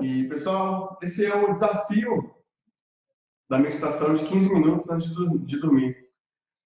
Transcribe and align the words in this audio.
E, 0.00 0.28
pessoal, 0.28 0.98
esse 1.02 1.24
é 1.26 1.34
o 1.34 1.52
desafio 1.52 2.34
da 3.48 3.58
meditação 3.58 4.14
de 4.14 4.24
15 4.24 4.54
minutos 4.54 4.88
antes 4.88 5.08
de 5.08 5.60
dormir. 5.60 5.96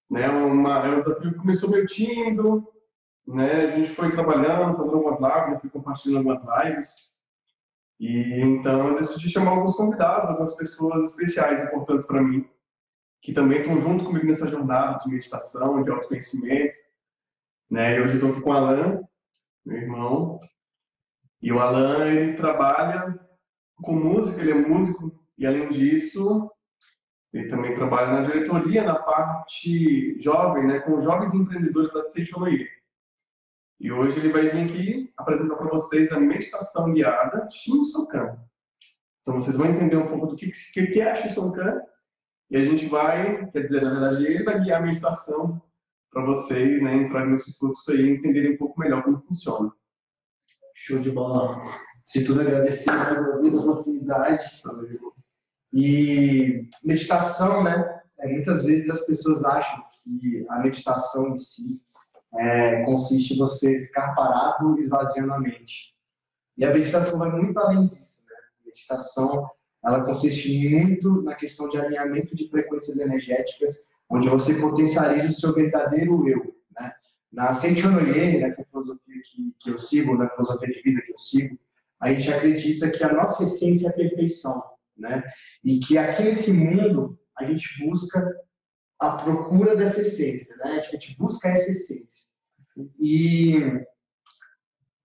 Né? 0.09 0.27
Uma, 0.29 0.85
é 0.85 0.89
um 0.89 0.99
desafio 0.99 1.33
que 1.33 1.39
começou 1.39 1.69
meio 1.69 1.87
tímido, 1.87 2.67
né? 3.27 3.65
a 3.65 3.67
gente 3.71 3.89
foi 3.89 4.11
trabalhando, 4.11 4.77
fazendo 4.77 4.97
algumas 4.97 5.19
lives, 5.19 5.53
eu 5.53 5.59
fui 5.59 5.69
compartilhando 5.69 6.17
algumas 6.17 6.63
lives. 6.63 7.15
E 7.99 8.41
então 8.41 8.89
eu 8.89 8.99
decidi 8.99 9.29
chamar 9.29 9.51
alguns 9.51 9.75
convidados, 9.75 10.29
algumas 10.29 10.55
pessoas 10.55 11.05
especiais, 11.05 11.61
importantes 11.61 12.05
para 12.05 12.21
mim, 12.21 12.47
que 13.21 13.33
também 13.33 13.61
estão 13.61 13.79
junto 13.81 14.05
comigo 14.05 14.27
nessa 14.27 14.47
jornada 14.47 14.99
de 14.99 15.09
meditação, 15.09 15.81
de 15.81 15.89
autoconhecimento. 15.89 16.77
Né? 17.69 17.97
E 17.97 18.01
hoje 18.01 18.15
estou 18.15 18.31
aqui 18.31 18.41
com 18.41 18.51
o 18.51 18.53
Alan, 18.53 19.01
meu 19.65 19.77
irmão. 19.77 20.39
E 21.45 21.51
o 21.51 21.59
Alan, 21.59 22.07
ele 22.07 22.33
trabalha 22.33 23.19
com 23.83 23.93
música, 23.93 24.41
ele 24.41 24.49
é 24.49 24.55
músico, 24.55 25.15
e 25.37 25.45
além 25.45 25.69
disso, 25.69 26.51
ele 27.31 27.47
também 27.47 27.75
trabalha 27.75 28.13
na 28.13 28.21
diretoria, 28.23 28.83
na 28.83 28.95
parte 28.95 30.19
jovem, 30.19 30.65
né, 30.65 30.79
com 30.79 30.99
jovens 31.01 31.35
empreendedores 31.35 31.93
da 31.93 32.09
Seichonoye. 32.09 32.67
E 33.79 33.91
hoje 33.91 34.17
ele 34.17 34.33
vai 34.33 34.49
vir 34.49 34.63
aqui 34.63 35.13
apresentar 35.15 35.55
para 35.57 35.69
vocês 35.69 36.11
a 36.11 36.19
meditação 36.19 36.91
guiada 36.91 37.47
Shinsokan. 37.51 38.39
Então 39.21 39.35
vocês 39.35 39.55
vão 39.55 39.67
entender 39.67 39.97
um 39.97 40.07
pouco 40.07 40.25
do 40.25 40.35
que, 40.35 40.49
que 40.49 40.99
é 40.99 41.13
Shinsokan 41.13 41.79
e 42.49 42.57
a 42.57 42.65
gente 42.65 42.87
vai, 42.87 43.45
quer 43.51 43.61
dizer, 43.61 43.83
na 43.83 43.91
verdade, 43.91 44.25
ele 44.25 44.43
vai 44.43 44.63
guiar 44.63 44.81
a 44.81 44.85
meditação 44.87 45.61
para 46.09 46.25
vocês, 46.25 46.81
né, 46.81 46.95
entrarem 46.95 47.29
nesse 47.29 47.55
fluxo 47.59 47.91
aí 47.91 48.01
e 48.01 48.15
entenderem 48.15 48.53
um 48.53 48.57
pouco 48.57 48.79
melhor 48.79 49.03
como 49.03 49.21
funciona. 49.21 49.71
Show 50.77 50.99
de 50.99 51.09
bola. 51.09 51.61
Se 52.03 52.25
tudo 52.25 52.41
agradecer 52.41 52.91
mais 52.91 53.17
uma 53.17 53.41
vez 53.41 53.55
a 53.55 53.59
oportunidade. 53.59 54.43
E 55.73 56.67
meditação, 56.83 57.63
né? 57.63 58.01
É, 58.19 58.27
muitas 58.27 58.65
vezes 58.65 58.89
as 58.89 59.05
pessoas 59.05 59.43
acham 59.45 59.83
que 60.03 60.45
a 60.49 60.59
meditação 60.59 61.29
em 61.29 61.37
si 61.37 61.81
é, 62.37 62.83
consiste 62.83 63.33
em 63.33 63.37
você 63.37 63.85
ficar 63.85 64.13
parado 64.15 64.77
esvaziando 64.77 65.33
a 65.33 65.39
mente. 65.39 65.95
E 66.57 66.65
a 66.65 66.73
meditação 66.73 67.19
vai 67.19 67.31
muito 67.31 67.57
além 67.57 67.87
disso, 67.87 68.25
né? 68.29 68.35
A 68.61 68.65
meditação 68.65 69.49
ela 69.83 70.03
consiste 70.03 70.69
muito 70.69 71.21
na 71.21 71.35
questão 71.35 71.69
de 71.69 71.77
alinhamento 71.77 72.35
de 72.35 72.49
frequências 72.49 72.99
energéticas, 72.99 73.87
onde 74.09 74.27
você 74.27 74.55
potencializa 74.55 75.29
o 75.29 75.31
seu 75.31 75.53
verdadeiro 75.53 76.27
eu. 76.27 76.54
Na 77.35 77.53
Senchonoye, 77.53 78.39
né, 78.39 78.51
que 78.51 78.61
é 78.61 78.63
a 78.63 78.67
filosofia 78.67 79.21
que, 79.25 79.55
que 79.59 79.69
eu 79.69 79.77
sigo, 79.77 80.17
na 80.17 80.29
filosofia 80.29 80.69
de 80.69 80.81
vida 80.81 81.01
que 81.01 81.11
eu 81.11 81.17
sigo, 81.17 81.59
a 81.99 82.13
gente 82.13 82.31
acredita 82.31 82.89
que 82.89 83.03
a 83.03 83.13
nossa 83.13 83.43
essência 83.43 83.87
é 83.87 83.89
a 83.91 83.93
perfeição, 83.93 84.63
né? 84.97 85.23
E 85.63 85.79
que 85.79 85.97
aqui 85.97 86.23
nesse 86.23 86.51
mundo 86.51 87.19
a 87.37 87.45
gente 87.45 87.85
busca 87.85 88.25
a 88.99 89.23
procura 89.23 89.75
dessa 89.75 90.01
essência, 90.01 90.55
né? 90.57 90.79
A 90.79 90.81
gente 90.81 91.17
busca 91.17 91.49
essa 91.49 91.69
essência. 91.69 92.27
E 92.99 93.59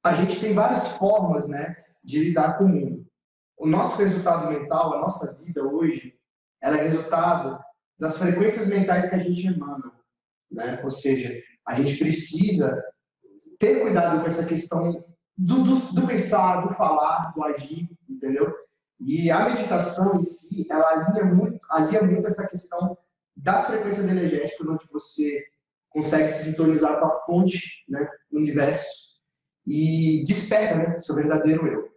a 0.04 0.14
gente 0.14 0.40
tem 0.40 0.54
várias 0.54 0.88
formas, 0.96 1.48
né, 1.48 1.76
de 2.02 2.20
lidar 2.20 2.58
com 2.58 2.64
o 2.64 2.68
mundo 2.68 3.10
o 3.60 3.66
nosso 3.66 3.98
resultado 3.98 4.50
mental, 4.50 4.94
a 4.94 5.00
nossa 5.02 5.34
vida 5.34 5.62
hoje, 5.62 6.18
ela 6.62 6.78
é 6.78 6.82
resultado 6.84 7.62
das 7.98 8.16
frequências 8.16 8.66
mentais 8.66 9.10
que 9.10 9.14
a 9.14 9.18
gente 9.18 9.46
emana, 9.46 9.92
né? 10.50 10.80
Ou 10.82 10.90
seja, 10.90 11.30
a 11.70 11.74
gente 11.74 11.96
precisa 11.96 12.82
ter 13.58 13.80
cuidado 13.80 14.20
com 14.20 14.26
essa 14.26 14.44
questão 14.44 15.04
do, 15.38 15.62
do, 15.62 15.76
do 15.94 16.06
pensar, 16.06 16.66
do 16.66 16.74
falar, 16.74 17.32
do 17.32 17.44
agir, 17.44 17.88
entendeu? 18.08 18.52
E 18.98 19.30
a 19.30 19.48
meditação 19.48 20.18
em 20.18 20.22
si, 20.22 20.66
ela 20.68 20.88
alinha 20.88 21.24
muito, 21.24 21.58
alinha 21.70 22.02
muito 22.02 22.26
essa 22.26 22.46
questão 22.48 22.98
das 23.36 23.66
frequências 23.66 24.08
energéticas, 24.08 24.66
onde 24.66 24.84
você 24.92 25.44
consegue 25.88 26.30
se 26.30 26.44
sintonizar 26.44 26.98
com 26.98 27.06
a 27.06 27.16
fonte, 27.20 27.84
né, 27.88 28.06
do 28.30 28.38
universo, 28.38 29.20
e 29.66 30.24
desperta 30.26 30.76
né, 30.76 31.00
seu 31.00 31.14
verdadeiro 31.14 31.66
eu. 31.66 31.88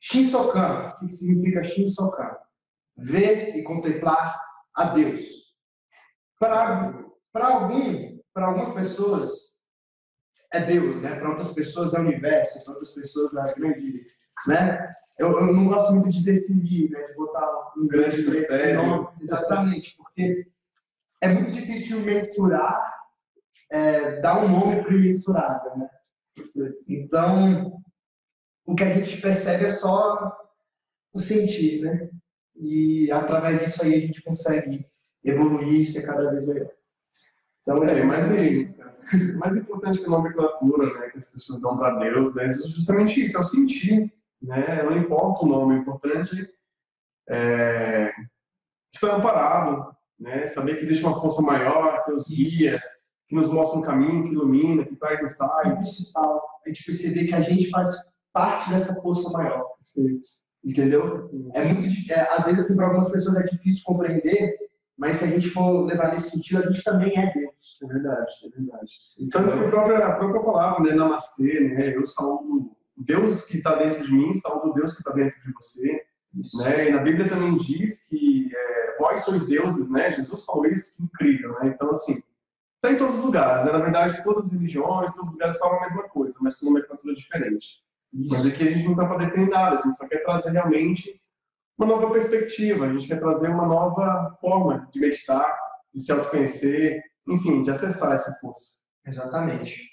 Shinsokan, 0.00 0.94
o 1.02 1.06
que 1.06 1.12
significa 1.12 1.62
Shinsokan? 1.62 2.36
Ver 2.96 3.54
e 3.56 3.62
contemplar 3.62 4.40
a 4.74 4.84
Deus. 4.84 5.22
Para 6.38 6.94
algum, 7.34 8.07
para 8.38 8.46
algumas 8.46 8.72
pessoas 8.72 9.58
é 10.52 10.64
Deus, 10.64 11.02
né? 11.02 11.16
Para 11.16 11.30
outras 11.30 11.52
pessoas 11.52 11.92
é 11.92 11.98
o 11.98 12.02
universo, 12.02 12.64
para 12.64 12.74
outras 12.74 12.94
pessoas 12.94 13.34
é 13.34 13.40
a 13.40 13.52
grande, 13.52 14.06
né? 14.46 14.94
Eu, 15.18 15.32
eu 15.40 15.52
não 15.52 15.66
gosto 15.66 15.92
muito 15.92 16.08
de 16.10 16.24
definir, 16.24 16.88
né? 16.88 17.02
De 17.02 17.14
botar 17.14 17.72
um 17.76 17.88
grande 17.88 18.22
nome, 18.76 19.08
exatamente, 19.20 19.96
porque 19.96 20.46
é 21.20 21.28
muito 21.28 21.50
difícil 21.50 21.98
mensurar, 22.02 22.80
é, 23.72 24.20
dar 24.20 24.44
um 24.44 24.48
nome 24.48 24.82
para 24.82 24.94
o 24.94 25.00
mensurável, 25.00 25.76
né? 25.76 25.90
Então, 26.86 27.82
o 28.64 28.76
que 28.76 28.84
a 28.84 28.94
gente 28.94 29.20
percebe 29.20 29.64
é 29.64 29.70
só 29.70 30.32
o 31.12 31.18
sentir, 31.18 31.82
né? 31.82 32.08
E 32.54 33.10
através 33.10 33.58
disso 33.58 33.82
aí 33.82 33.96
a 33.96 34.00
gente 34.00 34.22
consegue 34.22 34.86
evoluir 35.24 35.80
e 35.80 35.84
ser 35.84 36.02
cada 36.02 36.30
vez 36.30 36.46
melhor. 36.46 36.77
Então, 37.62 37.84
é, 37.84 38.00
é 38.00 38.04
mais, 38.04 38.30
isso, 38.30 38.78
mais 39.38 39.56
importante 39.56 39.98
que 39.98 40.06
a 40.06 40.10
nomenclatura 40.10 40.98
né, 40.98 41.08
que 41.10 41.18
as 41.18 41.30
pessoas 41.30 41.60
dão 41.60 41.76
para 41.76 41.98
Deus 41.98 42.36
é 42.36 42.48
justamente 42.50 43.22
isso, 43.22 43.36
é 43.36 43.40
o 43.40 43.44
sentir. 43.44 44.12
Né? 44.40 44.82
Não 44.82 44.96
importa 44.96 45.44
o 45.44 45.48
nome, 45.48 45.74
o 45.74 45.78
importante 45.78 46.48
é 47.28 48.12
estar 48.92 49.16
amparado, 49.16 49.94
né? 50.18 50.46
saber 50.46 50.76
que 50.76 50.84
existe 50.84 51.04
uma 51.04 51.20
força 51.20 51.42
maior 51.42 52.04
que 52.04 52.12
nos 52.12 52.28
guia, 52.28 52.80
que 53.28 53.34
nos 53.34 53.50
mostra 53.50 53.78
um 53.78 53.82
caminho, 53.82 54.24
que 54.24 54.32
ilumina, 54.32 54.84
que 54.84 54.96
traz 54.96 55.20
insights. 55.20 55.64
É 55.64 55.74
principal, 55.74 56.42
a 56.64 56.68
gente 56.68 56.84
perceber 56.84 57.26
que 57.26 57.34
a 57.34 57.40
gente 57.40 57.68
faz 57.70 57.90
parte 58.32 58.70
dessa 58.70 58.94
força 59.02 59.28
maior. 59.30 59.66
Entendeu? 60.64 61.30
É 61.54 61.64
muito 61.64 62.12
é, 62.12 62.20
às 62.34 62.46
vezes 62.46 62.64
assim, 62.64 62.76
para 62.76 62.86
algumas 62.86 63.10
pessoas 63.10 63.36
é 63.36 63.42
difícil 63.44 63.82
compreender, 63.84 64.56
mas 64.98 65.18
se 65.18 65.24
a 65.24 65.28
gente 65.28 65.50
for 65.50 65.86
levar 65.86 66.10
nesse 66.10 66.30
sentido, 66.30 66.58
a 66.58 66.66
gente 66.66 66.82
também 66.82 67.16
é 67.16 67.32
Deus. 67.32 67.78
É 67.82 67.86
verdade, 67.86 68.32
é 68.44 68.48
verdade. 68.48 68.92
Então, 69.18 69.42
a 69.42 69.70
própria, 69.70 69.98
a 69.98 70.16
própria 70.16 70.42
palavra, 70.42 70.82
né, 70.82 70.96
namastê, 70.96 71.60
né, 71.60 71.96
eu 71.96 72.04
saúdo 72.04 72.76
Deus 72.96 73.44
que 73.44 73.58
está 73.58 73.76
dentro 73.76 74.04
de 74.04 74.12
mim, 74.12 74.34
saúdo 74.34 74.74
Deus 74.74 74.92
que 74.92 74.98
está 74.98 75.12
dentro 75.12 75.40
de 75.40 75.52
você. 75.52 76.02
Né? 76.64 76.88
E 76.88 76.92
na 76.92 77.00
Bíblia 77.00 77.28
também 77.28 77.56
diz 77.58 78.08
que 78.08 78.50
é, 78.52 78.96
vós 78.98 79.24
sois 79.24 79.46
deuses, 79.46 79.88
né? 79.88 80.12
Jesus 80.16 80.44
falou 80.44 80.66
isso, 80.66 80.96
que 80.96 81.04
incrível, 81.04 81.52
né? 81.60 81.68
Então, 81.68 81.90
assim, 81.90 82.20
está 82.74 82.92
em 82.92 82.98
todos 82.98 83.16
os 83.16 83.24
lugares, 83.24 83.64
né? 83.64 83.72
Na 83.72 83.78
verdade, 83.78 84.22
todas 84.24 84.46
as 84.46 84.52
religiões, 84.52 85.12
todos 85.12 85.28
os 85.28 85.32
lugares 85.32 85.58
falam 85.58 85.78
a 85.78 85.82
mesma 85.82 86.02
coisa, 86.08 86.36
mas 86.40 86.56
com 86.56 86.66
uma 86.66 86.72
nomenclatura 86.72 87.14
diferente. 87.14 87.84
Mas 88.12 88.46
aqui 88.46 88.66
a 88.66 88.70
gente 88.70 88.84
não 88.84 88.92
está 88.92 89.06
para 89.06 89.24
definir 89.24 89.48
nada, 89.48 89.78
a 89.78 89.82
gente 89.82 89.96
só 89.96 90.08
quer 90.08 90.22
trazer 90.24 90.50
realmente 90.50 91.20
uma 91.78 91.86
nova 91.86 92.10
perspectiva, 92.10 92.84
a 92.84 92.92
gente 92.92 93.06
quer 93.06 93.20
trazer 93.20 93.48
uma 93.48 93.66
nova 93.66 94.36
forma 94.40 94.88
de 94.92 95.00
meditar, 95.00 95.56
de 95.94 96.02
se 96.02 96.10
autoconhecer, 96.10 97.00
enfim, 97.28 97.62
de 97.62 97.70
acessar 97.70 98.12
essa 98.12 98.32
força. 98.40 98.82
Exatamente. 99.06 99.88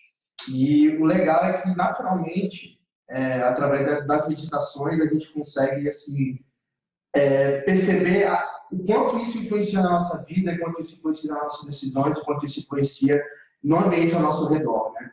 E 0.50 0.90
o 0.98 1.06
legal 1.06 1.44
é 1.46 1.62
que, 1.62 1.76
naturalmente, 1.76 2.80
é, 3.10 3.42
através 3.44 4.08
das 4.08 4.28
meditações, 4.28 5.00
a 5.00 5.06
gente 5.06 5.32
consegue 5.32 5.88
assim, 5.88 6.40
é, 7.14 7.62
perceber 7.62 8.26
a, 8.26 8.66
o 8.72 8.84
quanto 8.84 9.18
isso 9.20 9.38
influencia 9.38 9.82
na 9.82 9.92
nossa 9.92 10.24
vida, 10.24 10.58
quanto 10.58 10.82
isso 10.82 10.96
influencia 10.96 11.32
nas 11.32 11.44
nossas 11.44 11.66
decisões, 11.68 12.20
quanto 12.20 12.46
isso 12.46 12.62
influencia 12.62 13.24
no 13.64 13.78
ambiente 13.78 14.16
ao 14.16 14.22
nosso 14.22 14.52
redor. 14.52 14.92
Né? 14.94 15.12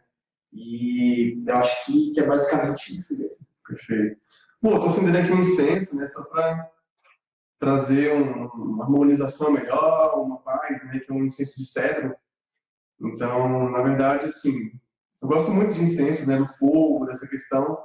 E 0.52 1.42
eu 1.46 1.56
acho 1.56 1.86
que, 1.86 2.12
que 2.12 2.20
é 2.20 2.26
basicamente 2.26 2.96
isso 2.96 3.18
mesmo. 3.18 3.46
Perfeito. 3.66 4.20
Bom, 4.60 4.76
estou 4.76 4.90
acendendo 4.90 5.18
aqui 5.18 5.32
um 5.32 5.40
incenso, 5.40 5.96
né, 5.96 6.06
só 6.06 6.22
para 6.22 6.70
trazer 7.62 8.12
um, 8.12 8.46
uma 8.48 8.82
harmonização 8.82 9.52
melhor, 9.52 10.20
uma 10.20 10.38
paz, 10.38 10.84
né, 10.84 10.98
que 10.98 11.12
é 11.12 11.14
um 11.14 11.24
incenso 11.24 11.56
de 11.56 11.64
cedro. 11.64 12.12
Então, 13.00 13.70
na 13.70 13.80
verdade, 13.82 14.26
assim, 14.26 14.72
eu 15.22 15.28
gosto 15.28 15.48
muito 15.52 15.72
de 15.72 15.82
incenso, 15.82 16.26
né, 16.26 16.38
do 16.38 16.48
fogo, 16.48 17.06
dessa 17.06 17.24
questão. 17.28 17.78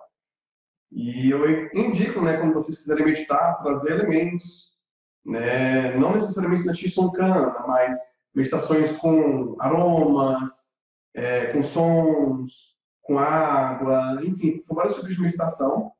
E 0.91 1.29
eu 1.29 1.47
indico, 1.75 2.19
né, 2.23 2.37
quando 2.37 2.55
vocês 2.55 2.79
quiserem 2.79 3.05
meditar, 3.05 3.61
trazer 3.61 3.91
elementos, 3.91 4.79
né, 5.23 5.95
não 5.95 6.15
necessariamente 6.15 6.65
na 6.65 6.73
Shisonkana, 6.73 7.63
mas 7.67 7.95
meditações 8.33 8.93
com 8.93 9.55
aromas, 9.59 10.73
é, 11.13 11.53
com 11.53 11.61
sons, 11.61 12.75
com 13.03 13.19
água, 13.19 14.19
enfim, 14.23 14.57
são 14.57 14.75
vários 14.75 14.95
tipos 14.95 15.15
de 15.15 15.21
meditação 15.21 15.91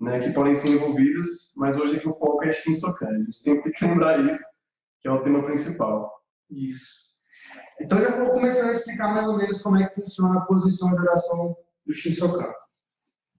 né, 0.00 0.20
que 0.20 0.32
podem 0.32 0.54
ser 0.54 0.68
envolvidos, 0.70 1.52
mas 1.56 1.76
hoje 1.76 1.96
aqui 1.96 2.08
o 2.08 2.14
foco 2.14 2.42
é 2.44 2.52
Shinsokan. 2.52 3.08
A 3.08 3.18
gente 3.18 3.36
sempre 3.36 3.64
tem 3.64 3.72
que 3.72 3.84
lembrar 3.84 4.18
isso, 4.26 4.42
que 5.00 5.08
é 5.08 5.10
o 5.10 5.22
tema 5.22 5.44
principal. 5.44 6.10
Isso. 6.48 7.10
Então 7.80 8.00
já 8.00 8.16
vou 8.16 8.30
começar 8.30 8.68
a 8.68 8.72
explicar 8.72 9.12
mais 9.12 9.28
ou 9.28 9.36
menos 9.36 9.60
como 9.60 9.76
é 9.76 9.88
que 9.88 10.00
funciona 10.00 10.38
a 10.38 10.44
posição 10.46 10.90
de 10.90 11.00
oração 11.00 11.56
do 11.86 11.92
Shinsokan. 11.92 12.52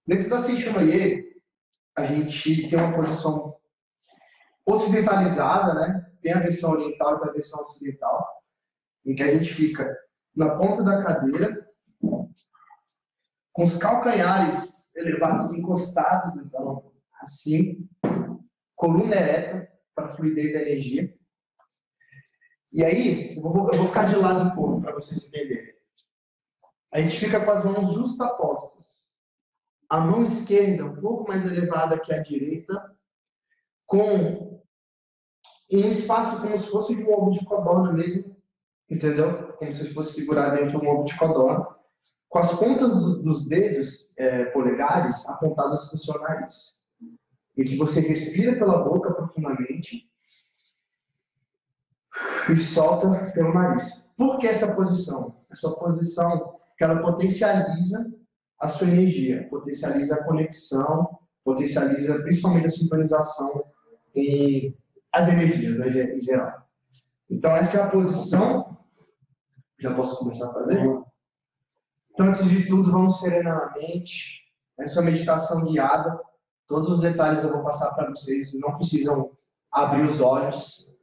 Dentro 0.05 0.29
da 0.29 0.37
Shinsonoye, 0.37 1.31
a 1.97 2.05
gente 2.05 2.69
tem 2.69 2.79
uma 2.79 2.95
posição 2.95 3.55
ocidentalizada, 4.65 5.73
né? 5.73 6.11
Tem 6.21 6.33
a 6.33 6.39
versão 6.39 6.71
oriental 6.71 7.19
e 7.25 7.29
a 7.29 7.31
versão 7.31 7.59
ocidental, 7.61 8.27
em 9.05 9.15
que 9.15 9.23
a 9.23 9.33
gente 9.33 9.53
fica 9.53 9.97
na 10.35 10.55
ponta 10.55 10.83
da 10.83 11.03
cadeira, 11.03 11.67
com 13.53 13.63
os 13.63 13.77
calcanhares 13.77 14.95
elevados, 14.95 15.53
encostados, 15.53 16.35
então, 16.37 16.91
assim, 17.21 17.87
coluna 18.75 19.15
ereta 19.15 19.71
para 19.95 20.09
fluidez 20.09 20.53
da 20.53 20.61
energia. 20.61 21.13
E 22.71 22.83
aí, 22.83 23.35
eu 23.35 23.41
vou, 23.41 23.69
eu 23.71 23.77
vou 23.77 23.87
ficar 23.87 24.05
de 24.05 24.15
lado 24.15 24.49
um 24.49 24.55
pouco 24.55 24.81
para 24.81 24.93
vocês 24.93 25.27
entenderem. 25.27 25.73
A 26.91 27.01
gente 27.01 27.17
fica 27.17 27.43
com 27.43 27.51
as 27.51 27.63
mãos 27.63 27.93
justapostas. 27.93 29.05
A 29.89 29.99
mão 29.99 30.23
esquerda 30.23 30.85
um 30.85 31.01
pouco 31.01 31.27
mais 31.27 31.45
elevada 31.45 31.99
que 31.99 32.13
a 32.13 32.21
direita, 32.21 32.95
com 33.85 34.61
um 35.71 35.89
espaço 35.89 36.41
como 36.41 36.57
se 36.57 36.69
fosse 36.69 36.95
de 36.95 37.03
um 37.03 37.13
ovo 37.13 37.31
de 37.31 37.45
codorna 37.45 37.91
mesmo, 37.93 38.35
entendeu? 38.89 39.53
Como 39.53 39.71
se 39.71 39.93
fosse 39.93 40.13
segurar 40.13 40.51
dentro 40.51 40.79
de 40.79 40.85
um 40.85 40.89
ovo 40.89 41.03
de 41.03 41.17
codorna, 41.17 41.75
com 42.31 42.39
as 42.39 42.57
pontas 42.57 42.95
do, 42.95 43.21
dos 43.21 43.45
dedos 43.45 44.17
é, 44.17 44.45
polegares 44.45 45.27
apontadas 45.27 45.87
para 45.87 45.95
o 45.95 45.99
seu 45.99 46.19
nariz. 46.21 46.81
E 47.57 47.63
que 47.65 47.75
você 47.75 47.99
respira 47.99 48.57
pela 48.57 48.83
boca 48.83 49.13
profundamente 49.13 50.09
e 52.49 52.57
solta 52.57 53.31
pelo 53.33 53.53
nariz. 53.53 54.09
Por 54.17 54.39
que 54.39 54.47
essa 54.47 54.73
posição? 54.73 55.43
Essa 55.51 55.69
posição 55.71 56.57
que 56.77 56.85
ela 56.85 57.01
potencializa 57.01 58.09
a 58.57 58.67
sua 58.69 58.87
energia, 58.87 59.49
potencializa 59.49 60.15
a 60.15 60.23
conexão, 60.23 61.19
potencializa 61.43 62.21
principalmente 62.21 62.67
a 62.67 62.69
sincronização 62.69 63.65
e 64.15 64.73
as 65.11 65.27
energias 65.27 65.77
né, 65.77 66.15
em 66.15 66.21
geral. 66.21 66.65
Então 67.29 67.51
essa 67.51 67.77
é 67.77 67.81
a 67.81 67.89
posição. 67.89 68.77
Já 69.77 69.93
posso 69.93 70.17
começar 70.17 70.49
a 70.49 70.53
fazer? 70.53 70.79
Então 72.21 72.29
antes 72.29 72.47
de 72.51 72.67
tudo, 72.67 72.91
vamos 72.91 73.19
serenamente. 73.19 74.43
Essa 74.77 74.99
é 74.99 75.01
uma 75.01 75.09
meditação 75.09 75.65
guiada. 75.65 76.21
Todos 76.67 76.91
os 76.91 77.01
detalhes 77.01 77.41
eu 77.41 77.49
vou 77.49 77.63
passar 77.63 77.95
para 77.95 78.11
vocês. 78.11 78.51
Vocês 78.51 78.61
não 78.61 78.75
precisam 78.75 79.31
abrir 79.71 80.03
os 80.03 80.21
olhos. 80.21 80.95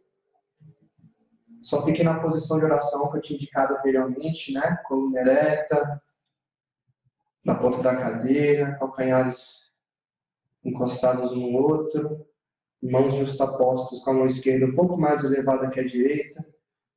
Só 1.59 1.85
fique 1.85 2.05
na 2.05 2.21
posição 2.21 2.61
de 2.61 2.67
oração 2.67 3.11
que 3.11 3.17
eu 3.17 3.21
tinha 3.21 3.37
indicado 3.37 3.75
anteriormente, 3.75 4.53
né? 4.53 4.77
Coluna 4.87 5.19
ereta, 5.19 6.01
na 7.45 7.57
ponta 7.57 7.83
da 7.83 7.97
cadeira, 7.97 8.77
calcanhares 8.79 9.75
encostados 10.65 11.33
um 11.33 11.51
no 11.51 11.59
outro, 11.59 12.25
mãos 12.81 13.17
justapostas 13.17 13.99
com 14.05 14.11
a 14.11 14.15
mão 14.15 14.27
esquerda 14.27 14.67
um 14.67 14.75
pouco 14.77 14.97
mais 14.97 15.25
elevada 15.25 15.69
que 15.69 15.81
a 15.81 15.85
direita, 15.85 16.47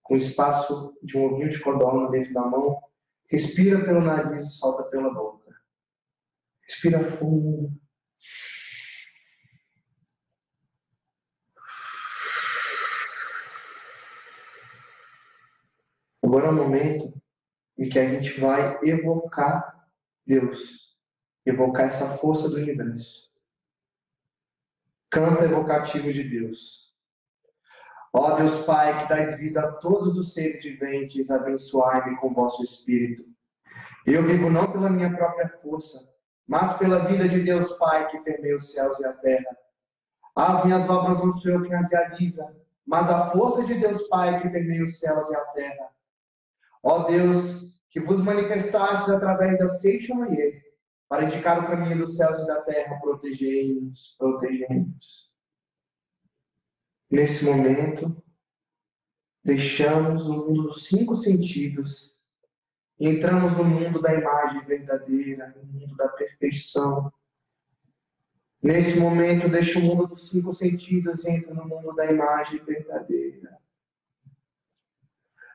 com 0.04 0.16
espaço 0.16 0.96
de 1.02 1.18
um 1.18 1.26
ovinho 1.26 1.50
de 1.50 1.60
codorna 1.60 2.08
dentro 2.12 2.32
da 2.36 2.42
mão. 2.42 2.91
Respira 3.32 3.82
pelo 3.86 4.02
nariz 4.02 4.44
e 4.44 4.50
solta 4.58 4.84
pela 4.90 5.14
boca. 5.14 5.56
Respira 6.64 7.18
fundo. 7.18 7.72
Agora 16.22 16.48
é 16.48 16.50
o 16.50 16.56
momento 16.56 17.22
em 17.78 17.88
que 17.88 17.98
a 17.98 18.10
gente 18.10 18.38
vai 18.40 18.78
evocar 18.84 19.90
Deus, 20.28 20.94
evocar 21.46 21.88
essa 21.88 22.18
força 22.18 22.50
do 22.50 22.58
universo. 22.58 23.32
Canta 25.10 25.46
evocativo 25.46 26.12
de 26.12 26.24
Deus. 26.24 26.91
Ó 28.14 28.36
Deus 28.36 28.66
Pai, 28.66 29.00
que 29.00 29.10
dás 29.10 29.38
vida 29.38 29.62
a 29.62 29.72
todos 29.74 30.18
os 30.18 30.34
seres 30.34 30.62
viventes, 30.62 31.32
abençoai-me 31.32 32.18
com 32.18 32.34
vosso 32.34 32.62
Espírito. 32.62 33.24
Eu 34.06 34.24
vivo 34.24 34.50
não 34.50 34.70
pela 34.70 34.90
minha 34.90 35.16
própria 35.16 35.48
força, 35.62 36.12
mas 36.46 36.78
pela 36.78 37.06
vida 37.06 37.28
de 37.30 37.42
Deus 37.42 37.72
Pai 37.74 38.10
que 38.10 38.20
permeia 38.20 38.58
os 38.58 38.74
céus 38.74 39.00
e 39.00 39.06
a 39.06 39.14
terra. 39.14 39.58
As 40.36 40.66
minhas 40.66 40.90
obras 40.90 41.20
não 41.20 41.32
sou 41.32 41.52
eu 41.52 41.62
quem 41.62 41.74
as 41.74 41.90
realiza, 41.90 42.54
mas 42.86 43.10
a 43.10 43.32
força 43.32 43.64
de 43.64 43.76
Deus 43.76 44.02
Pai 44.10 44.42
que 44.42 44.50
permeia 44.50 44.84
os 44.84 45.00
céus 45.00 45.30
e 45.30 45.36
a 45.36 45.46
terra. 45.46 45.90
Ó 46.84 47.04
Deus, 47.04 47.80
que 47.90 48.02
vos 48.02 48.20
manifestastes 48.22 49.10
através 49.10 49.60
da 49.60 49.70
seite 49.70 50.14
manhã, 50.14 50.52
para 51.08 51.24
indicar 51.24 51.60
o 51.60 51.68
caminho 51.68 51.98
dos 51.98 52.18
céus 52.18 52.40
e 52.40 52.48
da 52.48 52.62
terra, 52.62 53.00
protegei-nos, 53.00 54.16
protegei-nos. 54.18 55.31
Nesse 57.12 57.44
momento, 57.44 58.16
deixamos 59.44 60.28
o 60.28 60.34
mundo 60.34 60.64
dos 60.64 60.86
cinco 60.86 61.16
sentidos 61.16 62.16
entramos 63.02 63.58
no 63.58 63.64
mundo 63.64 64.00
da 64.00 64.14
imagem 64.14 64.64
verdadeira, 64.64 65.56
no 65.58 65.64
mundo 65.66 65.96
da 65.96 66.08
perfeição. 66.10 67.12
Nesse 68.62 69.00
momento, 69.00 69.50
deixa 69.50 69.80
o 69.80 69.82
mundo 69.82 70.06
dos 70.06 70.30
cinco 70.30 70.54
sentidos 70.54 71.26
e 71.26 71.32
entra 71.32 71.52
no 71.52 71.68
mundo 71.68 71.96
da 71.96 72.12
imagem 72.12 72.64
verdadeira. 72.64 73.58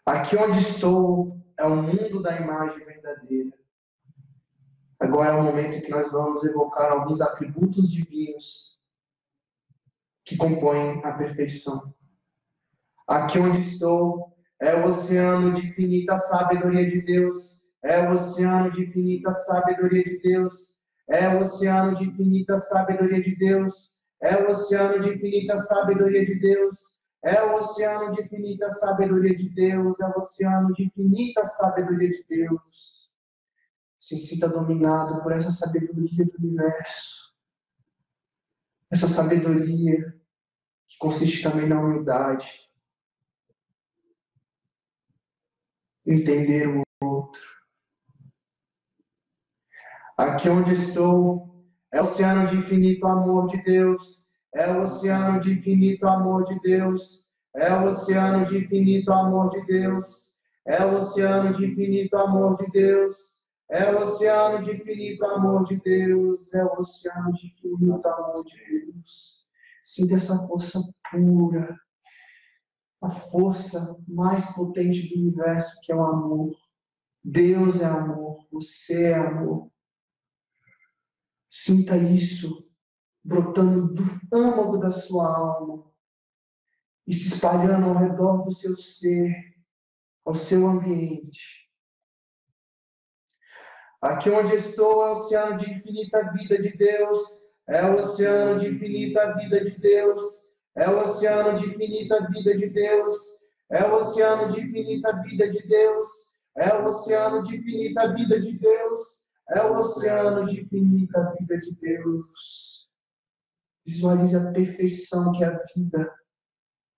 Aqui 0.05 0.37
onde 0.37 0.58
estou 0.58 1.41
é 1.56 1.64
o 1.64 1.76
mundo 1.76 2.20
da 2.20 2.37
imagem 2.37 2.85
verdadeira. 2.85 3.56
Agora 4.99 5.31
é 5.31 5.35
o 5.35 5.44
momento 5.44 5.76
em 5.76 5.82
que 5.82 5.91
nós 5.91 6.11
vamos 6.11 6.43
evocar 6.43 6.91
alguns 6.91 7.20
atributos 7.20 7.93
divinos 7.93 8.75
que 10.26 10.37
compõem 10.37 11.00
a 11.05 11.12
perfeição. 11.12 11.94
Aqui 13.06 13.38
onde 13.38 13.61
estou 13.61 14.37
é 14.61 14.75
o 14.75 14.88
oceano 14.88 15.52
de 15.52 15.69
infinita 15.69 16.19
sabedoria 16.19 16.84
de 16.84 17.00
Deus, 17.02 17.56
é 17.84 18.08
o 18.08 18.14
oceano 18.14 18.73
de 18.73 18.82
infinita 18.82 19.32
sabedoria 19.32 20.02
de 20.02 20.19
Deus, 20.19 20.76
é 21.08 21.28
o 21.28 21.40
oceano 21.40 21.96
de 21.96 22.05
infinita 22.06 22.56
sabedoria 22.56 23.23
de 23.23 23.37
Deus, 23.37 23.96
é 24.20 24.37
o 24.37 24.50
oceano 24.50 25.00
de 25.00 25.14
infinita 25.14 25.56
sabedoria 25.58 26.26
de 26.26 26.34
Deus, 26.40 26.96
é 27.22 27.44
o 27.44 27.55
oceano 27.55 28.12
de 28.12 28.22
infinita 28.22 28.69
sabedoria 28.70 29.37
de 29.37 29.49
Deus, 29.50 30.00
é 30.00 30.06
o 30.08 30.19
oceano 30.19 30.72
de 30.75 30.84
infinita 30.84 31.44
sabedoria 31.44 32.11
de 32.11 32.25
Deus. 32.29 33.14
Se 34.00 34.17
sinta 34.17 34.49
dominado 34.49 35.22
por 35.22 35.32
essa 35.32 35.50
sabedoria 35.52 36.25
do 36.25 36.38
universo. 36.38 37.26
Essa 38.90 39.08
sabedoria 39.08 40.16
que 40.88 40.98
consiste 40.98 41.43
também 41.43 41.69
na 41.69 41.81
humildade. 41.81 42.46
Entender 46.06 46.69
o 46.69 46.82
outro. 47.02 47.43
Aqui 50.16 50.48
onde 50.48 50.74
estou 50.74 51.64
é 51.93 52.00
o 52.00 52.05
oceano 52.05 52.48
de 52.48 52.56
infinito 52.56 53.06
amor 53.06 53.48
de 53.48 53.62
Deus 53.62 54.26
é 54.56 54.72
o 54.72 54.82
oceano 54.82 55.38
de 55.40 55.52
infinito 55.52 56.08
amor 56.08 56.44
de 56.44 56.58
Deus, 56.60 57.26
é 57.55 57.74
o 57.74 57.88
oceano 57.88 58.46
de 58.46 58.56
infinito 58.56 59.12
amor 59.12 59.50
de 59.50 59.60
Deus, 59.66 60.32
é 60.66 60.82
o 60.82 60.96
oceano 60.96 61.52
de 61.52 61.66
infinito 61.66 62.16
amor 62.16 62.56
de 62.56 62.70
Deus, 62.70 63.36
é 63.70 63.93
o 63.93 64.00
oceano 64.00 64.64
de 64.64 64.72
infinito 64.72 65.24
amor 65.26 65.64
de 65.64 65.76
Deus, 65.76 66.55
é 66.55 66.64
o 66.64 66.81
oceano 66.81 67.32
de 67.34 67.46
infinito 67.48 68.08
amor 68.08 68.44
de 68.44 68.86
Deus. 68.86 69.45
Sinta 69.86 70.16
essa 70.16 70.36
força 70.48 70.81
pura, 71.12 71.78
a 73.00 73.08
força 73.08 73.96
mais 74.08 74.44
potente 74.52 75.08
do 75.08 75.14
universo, 75.14 75.81
que 75.81 75.93
é 75.93 75.94
o 75.94 76.02
amor. 76.02 76.56
Deus 77.22 77.81
é 77.81 77.84
amor, 77.84 78.48
você 78.50 79.12
é 79.12 79.14
amor. 79.14 79.70
Sinta 81.48 81.96
isso 81.96 82.69
brotando 83.22 83.94
do 83.94 84.02
âmago 84.32 84.76
da 84.78 84.90
sua 84.90 85.24
alma 85.24 85.88
e 87.06 87.14
se 87.14 87.34
espalhando 87.34 87.86
ao 87.86 87.96
redor 87.96 88.43
do 88.43 88.50
seu 88.50 88.76
ser, 88.76 89.32
ao 90.24 90.34
seu 90.34 90.66
ambiente. 90.66 91.70
Aqui 94.02 94.31
onde 94.31 94.56
estou 94.56 95.05
é 95.05 95.10
o 95.10 95.12
oceano 95.12 95.58
de 95.60 95.70
infinita 95.70 96.32
vida 96.32 96.60
de 96.60 96.76
Deus, 96.76 97.45
é 97.69 97.85
o 97.85 97.96
oceano 97.96 98.61
de 98.61 98.69
infinita 98.69 99.35
vida 99.35 99.65
de 99.65 99.79
Deus, 99.79 100.23
é 100.77 100.89
o 100.89 101.01
oceano 101.01 101.58
de 101.58 101.67
infinita 101.67 102.27
vida 102.31 102.56
de 102.56 102.69
Deus, 102.69 103.15
é 103.70 103.85
o 103.85 103.96
oceano 103.96 104.53
de 104.53 104.61
infinita 104.61 105.13
vida 105.23 105.49
de 105.49 105.67
Deus, 105.67 106.08
é 106.56 106.75
o 106.75 106.87
oceano 106.87 107.43
de 107.43 107.56
infinita 107.56 108.15
vida 108.15 108.41
de 108.41 108.58
Deus, 108.58 109.23
é 109.51 109.63
o 109.63 109.79
oceano 109.79 110.46
de 110.46 110.61
infinita 110.61 111.35
vida 111.39 111.58
de 111.58 111.75
Deus. 111.77 112.93
Visualize 113.85 114.37
a 114.37 114.53
perfeição 114.53 115.32
que 115.32 115.44
é 115.44 115.49
a 115.49 115.63
vida. 115.75 116.13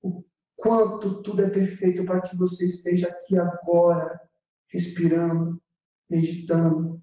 O 0.03 0.25
quanto 0.57 1.23
tudo 1.23 1.43
é 1.43 1.51
perfeito 1.51 2.05
para 2.05 2.23
que 2.23 2.37
você 2.37 2.67
esteja 2.67 3.09
aqui 3.09 3.39
agora, 3.39 4.21
respirando, 4.69 5.61
meditando. 6.09 7.03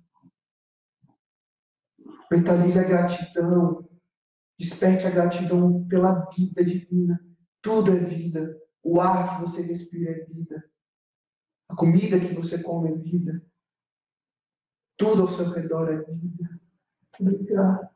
Mentalize 2.32 2.80
a 2.80 2.84
gratidão 2.84 3.86
Desperte 4.58 5.06
a 5.06 5.10
gratidão 5.10 5.86
pela 5.88 6.30
vida 6.30 6.64
divina. 6.64 7.20
Tudo 7.62 7.92
é 7.92 8.00
vida. 8.00 8.58
O 8.82 9.02
ar 9.02 9.36
que 9.36 9.42
você 9.42 9.62
respira 9.62 10.12
é 10.12 10.26
vida. 10.26 10.64
A 11.68 11.76
comida 11.76 12.20
que 12.20 12.34
você 12.34 12.62
come 12.62 12.92
é 12.92 12.96
vida. 12.96 13.44
Tudo 14.98 15.24
ao 15.24 15.28
seu 15.28 15.50
redor 15.50 15.92
é 15.92 15.98
vida. 15.98 16.62
Obrigado. 17.20 17.90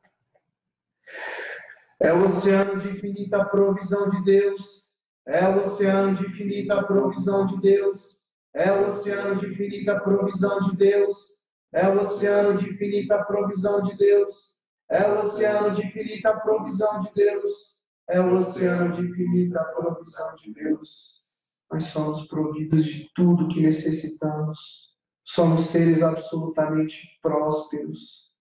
É 2.02 2.14
o 2.14 2.26
oceano 2.26 2.80
de 2.80 2.90
infinita 2.90 3.46
provisão 3.46 4.10
de 4.10 4.24
Deus. 4.24 4.90
É 5.26 5.48
o 5.48 5.60
oceano 5.60 6.16
de 6.16 6.26
infinita 6.28 6.84
provisão 6.84 7.46
de 7.46 7.60
Deus. 7.62 8.26
É 8.54 8.72
o 8.72 8.88
oceano 8.88 9.40
de 9.40 9.48
infinita 9.48 10.00
provisão 10.02 10.62
de 10.64 10.76
Deus. 10.76 11.39
É 11.72 11.88
o 11.88 12.00
oceano 12.00 12.58
de 12.58 12.70
infinita 12.70 13.24
provisão 13.26 13.82
de 13.84 13.96
Deus. 13.96 14.60
É 14.90 15.08
o 15.08 15.20
oceano 15.20 15.76
de 15.76 15.86
infinita 15.86 16.34
provisão 16.40 17.02
de 17.02 17.14
Deus. 17.14 17.80
É 18.10 18.20
o 18.20 18.38
oceano 18.38 18.94
de 18.94 19.04
infinita 19.04 19.64
provisão 19.76 20.36
de 20.36 20.52
Deus. 20.52 21.64
Nós 21.72 21.84
somos 21.86 22.28
providos 22.28 22.86
de 22.86 23.12
tudo 23.14 23.48
que 23.50 23.62
necessitamos. 23.62 24.90
Somos 25.24 25.62
seres 25.62 26.02
absolutamente 26.02 27.20
prósperos. 27.22 28.36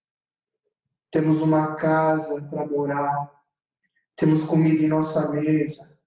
Temos 1.10 1.42
uma 1.42 1.74
casa 1.76 2.42
para 2.48 2.66
morar. 2.66 3.30
Temos 4.16 4.42
comida 4.42 4.82
em 4.82 4.88
nossa 4.88 5.30
mesa. 5.30 5.98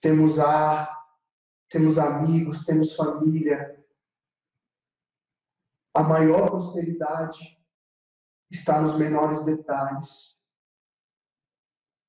Temos 0.00 0.38
ar. 0.38 0.90
Temos 1.68 1.98
amigos. 1.98 2.64
Temos 2.64 2.96
família. 2.96 3.73
A 5.96 6.02
maior 6.02 6.50
prosperidade 6.50 7.56
está 8.50 8.80
nos 8.80 8.98
menores 8.98 9.44
detalhes. 9.44 10.42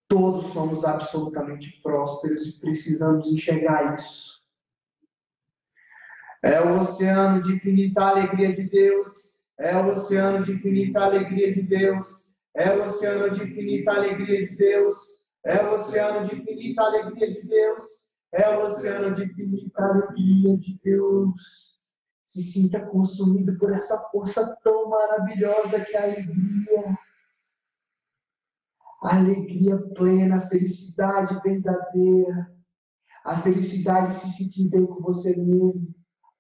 Todos 0.08 0.48
somos 0.48 0.84
absolutamente 0.84 1.80
prósperos 1.84 2.48
e 2.48 2.60
precisamos 2.60 3.32
enxergar 3.32 3.94
isso. 3.94 4.44
É 6.44 6.60
o 6.62 6.80
oceano 6.80 7.44
de 7.44 7.54
infinita 7.54 8.02
alegria 8.02 8.52
de 8.52 8.64
Deus. 8.64 9.38
É 9.60 9.78
o 9.78 9.92
oceano 9.92 10.44
de 10.44 10.54
infinita 10.54 11.02
alegria 11.02 11.54
de 11.54 11.62
Deus. 11.62 12.36
É 12.56 12.76
o 12.76 12.86
oceano 12.86 13.36
de 13.36 13.44
infinita 13.44 13.92
alegria 13.92 14.48
de 14.48 14.56
Deus. 14.56 15.20
É 15.44 15.64
o 15.64 15.74
oceano 15.76 16.28
de 16.28 16.36
infinita 16.36 16.82
alegria 16.82 17.32
de 17.32 17.42
Deus. 17.44 18.10
É 18.32 18.50
o 18.58 18.64
oceano 18.64 19.14
de 19.14 19.26
infinita 19.26 19.84
alegria 19.84 20.58
de 20.58 20.80
Deus 20.84 21.75
se 22.36 22.44
sinta 22.44 22.82
consumido 22.82 23.58
por 23.58 23.72
essa 23.72 23.98
força 24.12 24.58
tão 24.62 24.90
maravilhosa 24.90 25.80
que 25.80 25.96
é 25.96 26.00
a 26.00 26.04
alegria. 26.04 27.00
A 29.04 29.16
alegria 29.16 29.78
plena, 29.96 30.38
a 30.38 30.50
felicidade 30.50 31.40
verdadeira, 31.42 32.54
a 33.24 33.42
felicidade 33.42 34.14
de 34.14 34.20
se 34.20 34.32
sentir 34.32 34.68
bem 34.68 34.86
com 34.86 35.02
você 35.02 35.34
mesmo, 35.38 35.96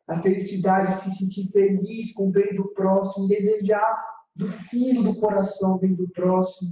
a 0.05 0.21
felicidade 0.21 0.95
de 0.95 1.01
se 1.01 1.17
sentir 1.17 1.49
feliz 1.51 2.13
com 2.13 2.27
o 2.27 2.31
bem 2.31 2.53
do 2.55 2.73
próximo, 2.73 3.29
desejar 3.29 4.03
do 4.35 4.49
fundo 4.49 5.01
do 5.01 5.17
coração 5.17 5.75
o 5.75 5.79
bem 5.79 5.95
do 5.95 6.09
próximo, 6.09 6.71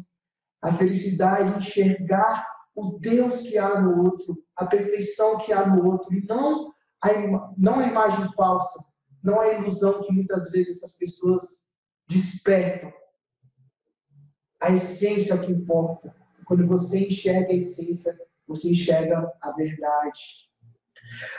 a 0.61 0.73
felicidade 0.73 1.51
de 1.53 1.59
enxergar 1.59 2.45
o 2.75 2.99
Deus 2.99 3.39
que 3.39 3.57
há 3.57 3.79
no 3.79 4.03
outro, 4.03 4.37
a 4.57 4.65
perfeição 4.65 5.37
que 5.37 5.53
há 5.53 5.65
no 5.65 5.89
outro, 5.89 6.13
e 6.13 6.25
não 6.25 6.73
a, 7.01 7.09
não 7.57 7.79
a 7.79 7.87
imagem 7.87 8.29
falsa, 8.33 8.92
não 9.23 9.41
é 9.41 9.57
ilusão 9.57 10.03
que 10.03 10.11
muitas 10.11 10.51
vezes 10.51 10.77
essas 10.77 10.97
pessoas 10.97 11.63
despertam. 12.07 12.91
A 14.59 14.71
essência 14.71 15.33
é 15.33 15.35
o 15.35 15.41
que 15.41 15.51
importa. 15.51 16.13
Quando 16.45 16.67
você 16.67 17.07
enxerga 17.07 17.51
a 17.51 17.55
essência, 17.55 18.19
você 18.45 18.71
enxerga 18.71 19.31
a 19.41 19.51
verdade. 19.51 20.49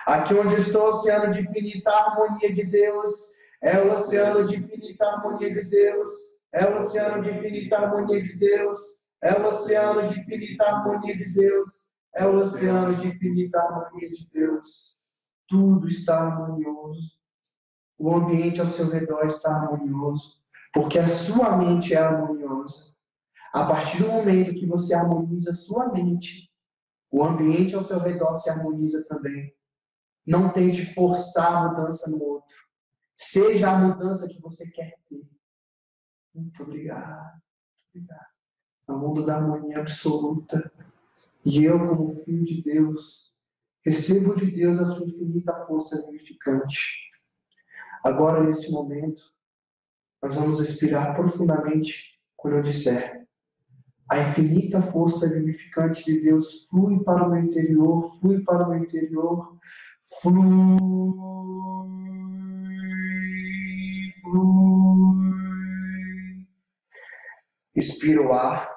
Aqui 0.07 0.35
onde 0.35 0.57
estou, 0.57 0.89
oceano 0.89 1.33
de 1.33 1.41
infinita 1.41 1.91
harmonia 1.91 2.53
de 2.53 2.65
Deus, 2.65 3.33
é 3.63 3.81
o 3.83 3.93
oceano 3.93 4.47
de 4.47 4.57
infinita 4.57 5.05
harmonia 5.07 5.53
de 5.53 5.65
Deus, 5.65 6.11
é 6.53 6.67
o 6.67 6.77
oceano 6.79 7.23
de 7.23 7.31
infinita 7.31 7.77
harmonia 7.77 8.23
de 8.23 8.33
Deus, 8.35 8.81
é 9.23 9.39
o 9.39 9.47
oceano 9.47 10.09
de 10.09 10.21
infinita 10.21 10.65
harmonia 10.65 11.17
de 11.17 11.25
Deus, 11.31 11.91
é 12.15 12.27
o 12.27 12.37
oceano 12.37 12.97
de 12.97 13.09
infinita 13.09 13.59
harmonia 13.59 14.11
de 14.11 14.29
Deus. 14.33 15.33
Tudo 15.49 15.87
está 15.87 16.19
harmonioso 16.19 17.24
o 17.99 18.15
ambiente 18.15 18.61
ao 18.61 18.67
seu 18.67 18.89
redor 18.89 19.27
está 19.27 19.51
harmonioso, 19.51 20.43
porque 20.73 20.99
a 20.99 21.07
sua 21.07 21.57
mente 21.57 21.95
é 21.95 21.99
harmoniosa. 21.99 22.93
A 23.53 23.65
partir 23.67 24.03
do 24.03 24.09
momento 24.09 24.55
que 24.55 24.67
você 24.67 24.95
harmoniza 24.95 25.53
sua 25.53 25.93
mente, 25.93 26.51
o 27.11 27.23
ambiente 27.23 27.75
ao 27.75 27.85
seu 27.85 28.01
redor 28.01 28.35
se 28.35 28.51
harmoniza 28.51 29.05
também. 29.05 29.55
Não 30.27 30.53
tente 30.53 30.93
forçar 30.95 31.55
a 31.55 31.69
mudança 31.69 32.11
no 32.11 32.21
outro. 32.21 32.57
Seja 33.15 33.71
a 33.71 33.79
mudança 33.79 34.27
que 34.27 34.41
você 34.41 34.69
quer 34.71 34.97
ter. 35.09 35.23
Muito 36.35 36.63
obrigado. 36.63 37.41
obrigado. 37.91 38.27
No 38.89 38.99
mundo 38.99 39.25
da 39.25 39.37
harmonia 39.37 39.79
absoluta. 39.79 40.73
E 41.45 41.65
eu, 41.65 41.79
como 41.79 42.25
filho 42.25 42.45
de 42.45 42.63
Deus, 42.63 43.37
recebo 43.85 44.35
de 44.35 44.51
Deus 44.51 44.81
a 44.81 44.87
sua 44.87 45.07
infinita 45.07 45.67
força 45.67 46.05
vivificante 46.11 47.04
Agora, 48.05 48.43
nesse 48.45 48.71
momento, 48.71 49.23
nós 50.23 50.35
vamos 50.35 50.61
respirar 50.61 51.17
profundamente 51.17 52.21
quando 52.37 52.59
eu 52.59 52.63
disser. 52.63 53.27
A 54.11 54.19
infinita 54.19 54.83
força 54.83 55.27
vivificante 55.27 56.05
de 56.05 56.21
Deus 56.21 56.67
flui 56.69 57.03
para 57.03 57.27
o 57.27 57.31
meu 57.31 57.43
interior, 57.43 58.21
flui 58.21 58.45
para 58.45 58.67
o 58.67 58.69
meu 58.69 58.81
interior, 58.81 59.59
flui, 60.21 60.79
flui. 64.21 65.25
Expira 67.75 68.21
o 68.21 68.33
ar, 68.35 68.71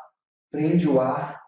prende 0.50 0.88
o 0.88 1.02
ar 1.02 1.44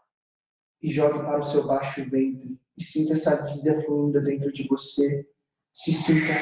e 0.81 0.91
jogue 0.91 1.19
para 1.19 1.39
o 1.39 1.43
seu 1.43 1.65
baixo 1.65 2.03
ventre. 2.09 2.59
E 2.77 2.83
sinta 2.83 3.13
essa 3.13 3.37
vida 3.53 3.81
fluindo 3.83 4.21
dentro 4.21 4.51
de 4.51 4.67
você. 4.67 5.25
Se 5.71 5.93
sinta 5.93 6.33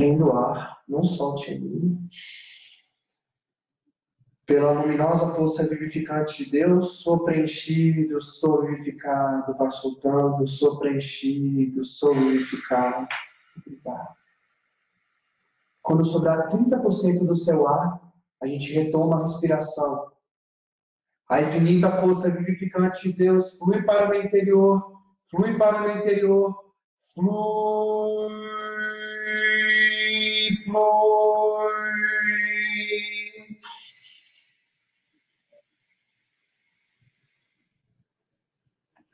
Prenda 0.00 0.24
o 0.24 0.32
ar, 0.32 0.82
não 0.88 1.04
solte 1.04 1.50
ele. 1.50 1.94
Pela 4.46 4.72
luminosa 4.72 5.34
força 5.34 5.68
vivificante 5.68 6.42
de 6.42 6.52
Deus, 6.52 7.02
sou 7.02 7.22
preenchido, 7.22 8.18
sou 8.22 8.62
vivificado, 8.62 9.54
vai 9.58 9.70
soltando, 9.70 10.48
sou 10.48 10.78
preenchido, 10.78 11.84
sou 11.84 12.14
vivificado. 12.14 13.06
Obrigado. 13.58 14.08
Quando 15.82 16.02
sobrar 16.02 16.48
30% 16.48 17.26
do 17.26 17.34
seu 17.34 17.68
ar, 17.68 18.00
a 18.42 18.46
gente 18.46 18.72
retoma 18.72 19.18
a 19.18 19.22
respiração. 19.24 20.10
A 21.28 21.42
infinita 21.42 22.00
força 22.00 22.30
vivificante 22.30 23.10
de 23.10 23.18
Deus 23.18 23.58
flui 23.58 23.82
para 23.82 24.10
o 24.10 24.14
interior, 24.14 24.98
flui 25.30 25.58
para 25.58 25.82
o 25.82 25.98
interior, 25.98 26.58
flui 27.14 28.59
flui. 30.64 32.20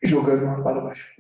Jogando 0.03 0.45
uma 0.45 0.63
para 0.63 0.81
baixo. 0.81 1.13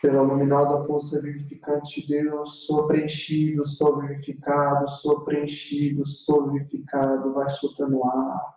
Pela 0.00 0.22
luminosa 0.22 0.86
força 0.86 1.20
vivificante 1.22 2.02
de 2.02 2.08
Deus, 2.08 2.66
sou 2.66 2.86
preenchido, 2.86 3.66
sou 3.66 4.00
vivificado, 4.00 4.88
sou 4.90 5.24
preenchido, 5.24 6.06
sou 6.06 6.50
vivificado, 6.50 7.32
vai 7.32 7.48
soltando 7.48 8.04
ar. 8.04 8.54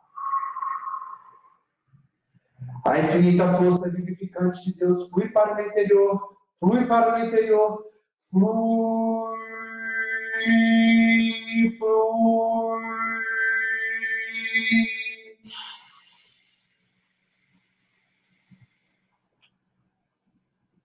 A 2.86 3.00
infinita 3.00 3.58
força 3.58 3.90
vivificante 3.90 4.64
de 4.66 4.78
Deus 4.78 5.10
flui 5.10 5.30
para 5.30 5.56
o 5.56 5.68
interior, 5.68 6.38
flui 6.60 6.86
para 6.86 7.16
o 7.16 7.26
interior, 7.26 7.84
flui 8.30 9.57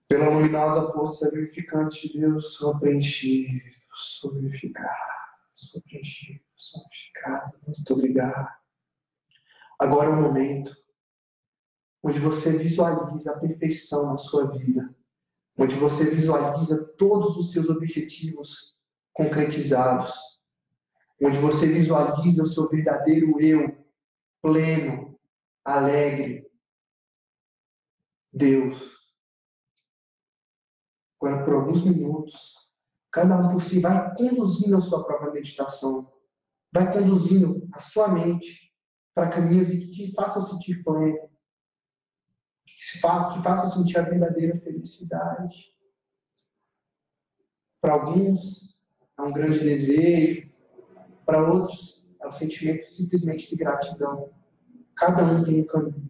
Pela 0.07 0.29
luminosa 0.29 0.91
força 0.91 1.29
vivificante 1.31 2.07
de 2.07 2.19
Deus, 2.19 2.53
sou 2.53 2.79
preenchido, 2.79 3.61
sou 3.95 4.31
vivificado, 4.33 4.87
sou 5.55 5.81
preenchido, 5.81 6.39
sou 6.55 6.81
vivificado. 6.83 7.53
Muito 7.65 7.93
obrigado. 7.93 8.47
Agora 9.79 10.09
é 10.09 10.13
o 10.13 10.21
momento 10.21 10.75
onde 12.01 12.19
você 12.19 12.57
visualiza 12.57 13.31
a 13.31 13.39
perfeição 13.39 14.07
na 14.07 14.17
sua 14.17 14.51
vida, 14.51 14.93
onde 15.57 15.75
você 15.75 16.09
visualiza 16.09 16.83
todos 16.97 17.37
os 17.37 17.51
seus 17.51 17.69
objetivos 17.69 18.72
concretizados, 19.13 20.13
onde 21.21 21.37
você 21.37 21.67
visualiza 21.67 22.43
o 22.43 22.47
seu 22.47 22.67
verdadeiro 22.69 23.39
eu, 23.39 23.85
pleno, 24.41 25.19
alegre. 25.63 26.51
Deus. 28.31 29.03
Agora, 31.21 31.45
por 31.45 31.53
alguns 31.53 31.85
minutos, 31.85 32.55
cada 33.11 33.37
um 33.37 33.51
por 33.51 33.61
si 33.61 33.79
vai 33.79 34.13
conduzindo 34.15 34.75
a 34.75 34.81
sua 34.81 35.05
própria 35.05 35.31
meditação, 35.31 36.11
vai 36.73 36.91
conduzindo 36.91 37.69
a 37.71 37.79
sua 37.79 38.07
mente 38.07 38.73
para 39.13 39.29
caminhos 39.29 39.69
que 39.69 39.91
te 39.91 40.13
façam 40.13 40.41
sentir 40.41 40.83
pleno, 40.83 41.29
que, 42.65 42.99
fa 42.99 43.33
que 43.33 43.43
façam 43.43 43.69
sentir 43.69 43.99
a 43.99 44.09
verdadeira 44.09 44.59
felicidade. 44.61 45.71
Para 47.79 47.93
alguns, 47.93 48.72
é 49.17 49.21
um 49.21 49.31
grande 49.31 49.59
desejo, 49.59 50.49
para 51.25 51.47
outros, 51.47 52.09
é 52.21 52.25
o 52.25 52.29
um 52.29 52.31
sentimento 52.31 52.89
simplesmente 52.89 53.49
de 53.49 53.55
gratidão. 53.55 54.31
Cada 54.95 55.23
um 55.23 55.43
tem 55.43 55.61
um 55.61 55.65
caminho. 55.65 56.09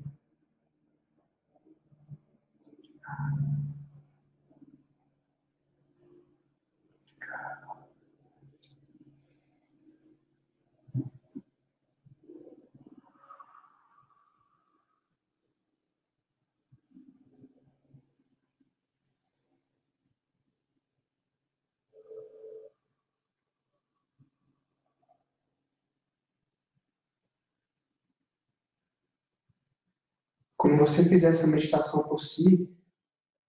Quando 30.74 30.88
você 30.88 31.08
fizer 31.08 31.27
essa 31.27 31.46
meditação 31.46 32.01
por 32.08 32.20
si, 32.20 32.68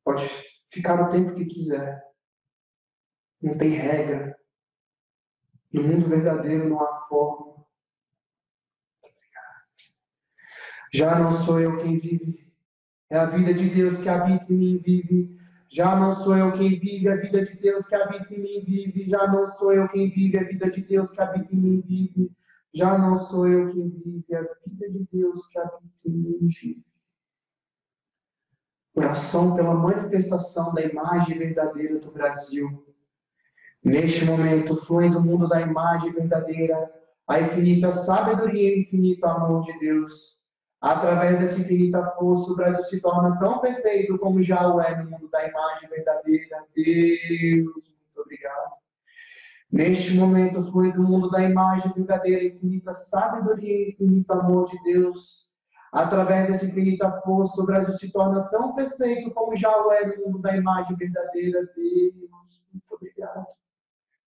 pode 0.04 0.28
ficar 0.70 1.02
o 1.02 1.08
tempo 1.08 1.34
que 1.34 1.46
quiser. 1.46 2.04
Não 3.40 3.56
tem 3.56 3.70
regra. 3.70 4.38
No 5.72 5.84
mundo 5.84 6.06
verdadeiro 6.06 6.68
não 6.68 6.82
há 6.82 7.06
forma. 7.08 7.64
Já 10.92 11.18
não 11.18 11.32
sou 11.32 11.58
eu 11.58 11.82
quem 11.82 11.98
vive, 11.98 12.52
é 13.08 13.16
a 13.16 13.24
vida 13.24 13.54
de 13.54 13.70
Deus 13.70 13.96
que 13.96 14.08
habita 14.10 14.52
em 14.52 14.56
mim 14.58 14.78
vive. 14.84 15.40
Já 15.70 15.96
não 15.96 16.14
sou 16.14 16.36
eu 16.36 16.52
quem 16.52 16.78
vive, 16.78 17.08
é 17.08 17.12
a 17.14 17.16
vida 17.16 17.42
de 17.42 17.54
Deus 17.54 17.86
que 17.86 17.94
habita 17.94 18.34
em 18.34 18.38
mim 18.38 18.60
vive. 18.60 19.06
Já 19.14 19.26
não 19.26 19.46
sou 19.46 19.72
eu 19.72 19.88
quem 19.88 20.10
vive, 20.10 20.36
é 20.36 20.40
a 20.40 20.44
vida 20.44 20.70
de 20.70 20.82
Deus 20.82 21.12
que 21.12 21.22
habita 21.22 21.54
em 21.54 21.58
mim 21.58 21.80
vive. 21.80 22.30
Já 22.74 22.98
não 22.98 23.16
sou 23.16 23.48
eu 23.48 23.72
quem 23.72 23.88
vive, 23.88 24.26
é 24.28 24.36
a 24.36 24.42
vida 24.66 24.90
de 24.90 25.08
Deus 25.10 25.46
que 25.46 25.58
habita 25.58 26.06
em 26.06 26.12
mim 26.12 26.48
vive. 26.48 26.93
Oração 28.94 29.56
pela 29.56 29.74
manifestação 29.74 30.72
da 30.72 30.82
imagem 30.82 31.36
verdadeira 31.36 31.98
do 31.98 32.12
Brasil. 32.12 32.86
Neste 33.82 34.24
momento, 34.24 34.76
flui 34.76 35.10
do 35.10 35.20
mundo 35.20 35.48
da 35.48 35.60
imagem 35.60 36.12
verdadeira 36.12 36.90
a 37.26 37.40
infinita 37.40 37.90
sabedoria 37.90 38.74
e 38.74 38.82
infinito 38.82 39.24
amor 39.24 39.64
de 39.64 39.78
Deus. 39.78 40.42
Através 40.80 41.40
dessa 41.40 41.60
infinita 41.60 42.14
força, 42.18 42.52
o 42.52 42.56
Brasil 42.56 42.82
se 42.84 43.00
torna 43.00 43.38
tão 43.38 43.58
perfeito 43.58 44.18
como 44.18 44.42
já 44.42 44.72
o 44.72 44.80
é 44.80 45.02
no 45.02 45.10
mundo 45.10 45.28
da 45.28 45.48
imagem 45.48 45.88
verdadeira. 45.88 46.64
Deus, 46.76 47.74
muito 47.74 48.20
obrigado. 48.20 48.74
Neste 49.72 50.14
momento, 50.14 50.62
flui 50.70 50.92
do 50.92 51.02
mundo 51.02 51.30
da 51.30 51.42
imagem 51.42 51.90
verdadeira, 51.92 52.44
infinita 52.44 52.92
sabedoria 52.92 53.88
e 53.88 53.90
infinito 53.90 54.32
amor 54.32 54.70
de 54.70 54.80
Deus. 54.84 55.43
Através 55.94 56.48
dessa 56.48 56.66
infinita 56.66 57.20
força, 57.20 57.62
o 57.62 57.66
Brasil 57.66 57.94
se 57.94 58.10
torna 58.10 58.42
tão 58.48 58.74
perfeito 58.74 59.30
como 59.30 59.54
já 59.54 59.70
o 59.80 59.92
é 59.92 60.04
no 60.04 60.24
mundo 60.26 60.40
da 60.40 60.56
imagem 60.56 60.96
verdadeira. 60.96 61.70
Deus, 61.76 62.64
muito 62.72 62.92
obrigado. 62.92 63.46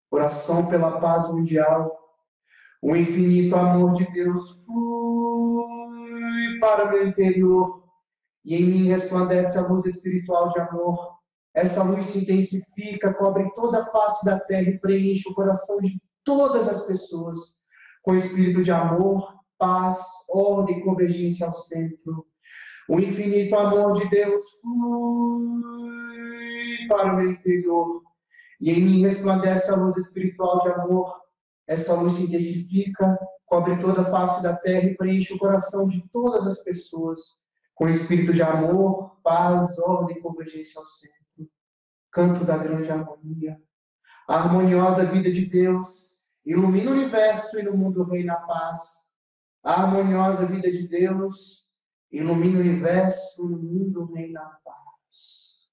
Oração 0.08 0.66
pela 0.66 1.00
paz 1.00 1.28
mundial. 1.28 1.98
O 2.80 2.94
infinito 2.94 3.56
amor 3.56 3.94
de 3.94 4.08
Deus 4.12 4.62
flui 4.64 6.60
para 6.60 6.84
o 6.84 6.90
meu 6.90 7.08
interior 7.08 7.82
e 8.44 8.54
em 8.54 8.64
mim 8.64 8.86
resplandece 8.86 9.58
a 9.58 9.66
luz 9.66 9.86
espiritual 9.86 10.50
de 10.50 10.60
amor. 10.60 11.16
Essa 11.52 11.82
luz 11.82 12.06
se 12.06 12.20
intensifica, 12.20 13.12
cobre 13.12 13.50
toda 13.56 13.82
a 13.82 13.86
face 13.86 14.24
da 14.24 14.38
terra 14.38 14.70
e 14.70 14.78
preenche 14.78 15.28
o 15.28 15.34
coração 15.34 15.78
de 15.78 16.00
todas 16.22 16.68
as 16.68 16.86
pessoas 16.86 17.56
com 18.04 18.14
espírito 18.14 18.62
de 18.62 18.70
amor, 18.70 19.35
paz, 19.58 19.98
ordem 20.28 20.78
e 20.78 20.82
convergência 20.82 21.46
ao 21.46 21.52
centro. 21.52 22.26
O 22.88 23.00
infinito 23.00 23.56
amor 23.56 23.94
de 23.94 24.08
Deus 24.08 24.42
flui 24.60 25.56
para 26.88 27.12
o 27.12 27.16
meu 27.16 27.32
interior 27.32 28.02
e 28.60 28.70
em 28.70 28.80
mim 28.80 29.02
resplandece 29.02 29.70
a 29.70 29.76
luz 29.76 29.96
espiritual 29.96 30.62
de 30.62 30.68
amor. 30.68 31.20
Essa 31.66 31.94
luz 31.94 32.12
se 32.14 32.22
intensifica, 32.22 33.18
cobre 33.44 33.76
toda 33.80 34.02
a 34.02 34.10
face 34.10 34.42
da 34.42 34.54
terra 34.56 34.86
e 34.86 34.96
preenche 34.96 35.34
o 35.34 35.38
coração 35.38 35.88
de 35.88 36.00
todas 36.12 36.46
as 36.46 36.62
pessoas 36.62 37.20
com 37.74 37.88
espírito 37.88 38.32
de 38.32 38.42
amor, 38.42 39.20
paz, 39.22 39.78
ordem 39.80 40.16
e 40.16 40.20
convergência 40.20 40.80
ao 40.80 40.86
centro. 40.86 41.16
Canto 42.10 42.44
da 42.44 42.56
grande 42.56 42.90
harmonia. 42.90 43.60
A 44.28 44.36
harmoniosa 44.36 45.04
vida 45.04 45.30
de 45.30 45.44
Deus 45.44 46.14
ilumina 46.44 46.90
o 46.90 46.94
universo 46.94 47.58
e 47.58 47.62
no 47.62 47.76
mundo 47.76 48.04
reina 48.04 48.34
a 48.34 48.40
paz 48.40 49.05
a 49.66 49.82
harmoniosa 49.82 50.46
vida 50.46 50.70
de 50.70 50.86
Deus 50.86 51.68
ilumina 52.12 52.58
o 52.58 52.60
universo, 52.60 53.48
no 53.48 53.58
mundo 53.58 54.12
reina 54.12 54.40
a 54.40 54.60
paz. 54.64 55.68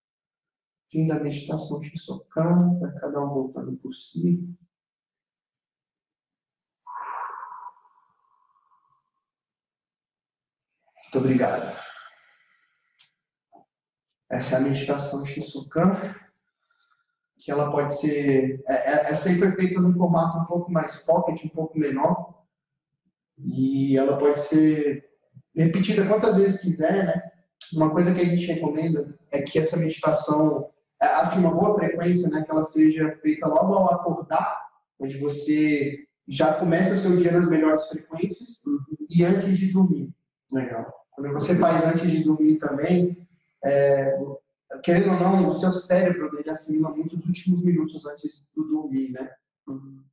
Fim 0.90 1.08
da 1.08 1.20
meditação 1.20 1.80
de 1.80 1.92
cada 3.00 3.24
um 3.24 3.30
voltando 3.30 3.78
por 3.78 3.94
si. 3.94 4.44
Muito 11.04 11.20
obrigado. 11.20 11.78
Essa 14.28 14.56
é 14.56 14.58
a 14.58 14.62
meditação 14.62 15.22
de 15.22 15.36
Shisokan, 15.36 16.16
que 17.38 17.52
ela 17.52 17.70
pode 17.72 17.96
ser. 17.96 18.64
É, 18.68 18.74
é, 18.74 19.12
essa 19.12 19.30
aí 19.30 19.38
foi 19.38 19.52
feita 19.52 19.80
num 19.80 19.94
formato 19.94 20.40
um 20.40 20.46
pouco 20.46 20.72
mais 20.72 20.96
pocket, 21.04 21.46
um 21.46 21.50
pouco 21.50 21.78
menor. 21.78 22.43
E 23.38 23.98
ela 23.98 24.18
pode 24.18 24.40
ser 24.40 25.06
repetida 25.56 26.06
quantas 26.06 26.38
vezes 26.38 26.62
quiser, 26.62 27.06
né? 27.06 27.22
Uma 27.74 27.92
coisa 27.92 28.14
que 28.14 28.22
a 28.22 28.26
gente 28.26 28.46
recomenda 28.46 29.18
é 29.32 29.42
que 29.42 29.58
essa 29.58 29.78
meditação, 29.78 30.70
é, 31.02 31.06
assim, 31.08 31.40
uma 31.40 31.54
boa 31.54 31.76
frequência, 31.76 32.30
né? 32.30 32.44
Que 32.44 32.52
ela 32.52 32.64
seja 32.64 33.18
feita 33.22 33.48
logo 33.48 33.74
ao 33.74 33.94
acordar, 33.94 34.62
onde 35.00 35.18
você 35.18 36.06
já 36.28 36.54
começa 36.54 36.94
o 36.94 36.98
seu 36.98 37.18
dia 37.18 37.32
nas 37.32 37.50
melhores 37.50 37.88
frequências 37.88 38.62
e 39.10 39.26
antes 39.26 39.58
de 39.58 39.72
dormir. 39.72 40.14
Legal. 40.52 40.94
Quando 41.12 41.34
você 41.34 41.56
faz 41.56 41.84
antes 41.86 42.10
de 42.10 42.24
dormir 42.24 42.58
também, 42.58 43.28
é, 43.64 44.18
querendo 44.84 45.12
ou 45.12 45.20
não, 45.20 45.50
o 45.50 45.54
seu 45.54 45.72
cérebro 45.72 46.30
ele 46.40 46.50
assimila 46.50 46.90
muito 46.90 47.18
os 47.18 47.26
últimos 47.26 47.64
minutos 47.64 48.06
antes 48.06 48.46
do 48.56 48.64
dormir, 48.64 49.12
né? 49.12 49.30
Uhum. 49.68 50.04